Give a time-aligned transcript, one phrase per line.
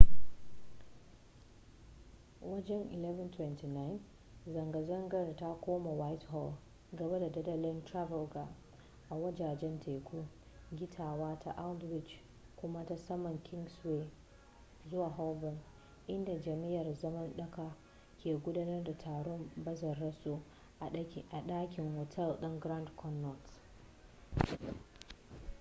[2.51, 3.99] wajen 11:29
[4.53, 6.53] zanga-zangar ta koma whitehall
[6.91, 8.47] gaba da dandalin trafalgar
[9.09, 10.27] a wajajen teku
[10.75, 12.19] gittawa ta aldwych
[12.55, 14.07] kuma ta saman kingsway
[14.89, 15.57] zuwa holborn
[16.07, 17.73] inda jam'iyyar zaman dako
[18.23, 20.39] ke gudanar da taron bazararsu
[20.79, 20.89] a
[21.49, 23.47] dakin otal ɗin grand connaught